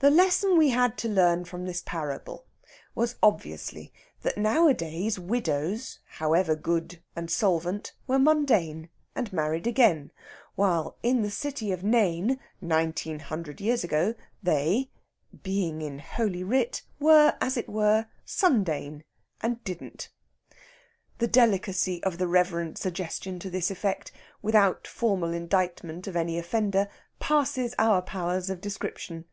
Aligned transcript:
The 0.00 0.10
lesson 0.10 0.56
we 0.56 0.68
had 0.70 0.96
to 0.98 1.08
learn 1.08 1.44
from 1.44 1.64
this 1.66 1.82
parable 1.82 2.46
was 2.94 3.16
obviously 3.20 3.92
that 4.22 4.38
nowadays 4.38 5.18
widows, 5.18 5.98
however 6.06 6.54
good 6.54 7.02
and 7.16 7.28
solvent, 7.28 7.94
were 8.06 8.20
mundane, 8.20 8.90
and 9.16 9.32
married 9.32 9.66
again; 9.66 10.12
while 10.54 10.94
in 11.02 11.22
the 11.22 11.32
City 11.32 11.72
of 11.72 11.82
Nain, 11.82 12.38
nineteen 12.60 13.18
hundred 13.18 13.60
years 13.60 13.82
ago, 13.82 14.14
they 14.40 14.88
(being 15.42 15.82
in 15.82 15.98
Holy 15.98 16.44
Writ) 16.44 16.82
were, 17.00 17.36
as 17.40 17.56
it 17.56 17.68
were, 17.68 18.06
Sundane, 18.24 19.02
and 19.40 19.64
didn't. 19.64 20.10
The 21.18 21.26
delicacy 21.26 22.00
of 22.04 22.18
the 22.18 22.28
reverend 22.28 22.78
suggestion 22.78 23.40
to 23.40 23.50
this 23.50 23.68
effect, 23.68 24.12
without 24.42 24.86
formal 24.86 25.32
indictment 25.32 26.06
of 26.06 26.14
any 26.14 26.38
offender, 26.38 26.86
passes 27.18 27.74
our 27.80 28.00
powers 28.00 28.48
of 28.48 28.60
description. 28.60 29.24